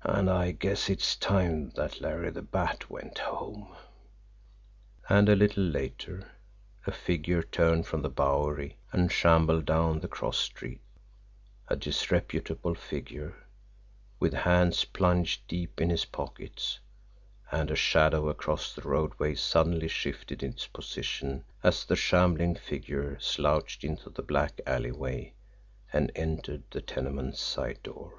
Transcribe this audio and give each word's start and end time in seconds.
And 0.00 0.30
I 0.30 0.52
guess 0.52 0.88
it's 0.88 1.14
time 1.14 1.68
that 1.76 2.00
Larry 2.00 2.30
the 2.30 2.40
Bat 2.40 2.88
went 2.88 3.18
home." 3.18 3.76
And 5.10 5.28
a 5.28 5.36
little 5.36 5.62
later 5.62 6.30
a 6.86 6.90
figure 6.90 7.42
turned 7.42 7.86
from 7.86 8.00
the 8.00 8.08
Bowery 8.08 8.78
and 8.94 9.12
shambled 9.12 9.66
down 9.66 10.00
the 10.00 10.08
cross 10.08 10.38
street, 10.38 10.80
a 11.68 11.76
disreputable 11.76 12.74
figure, 12.74 13.34
with 14.18 14.32
hands 14.32 14.86
plunged 14.86 15.46
deep 15.46 15.82
in 15.82 15.90
his 15.90 16.06
pockets 16.06 16.78
and 17.52 17.70
a 17.70 17.76
shadow 17.76 18.30
across 18.30 18.72
the 18.74 18.88
roadway 18.88 19.34
suddenly 19.34 19.88
shifted 19.88 20.42
its 20.42 20.66
position 20.66 21.44
as 21.62 21.84
the 21.84 21.94
shambling 21.94 22.54
figure 22.54 23.20
slouched 23.20 23.84
into 23.84 24.08
the 24.08 24.22
black 24.22 24.62
alleyway 24.66 25.34
and 25.92 26.10
entered 26.14 26.62
the 26.70 26.80
tenement's 26.80 27.42
side 27.42 27.82
door. 27.82 28.14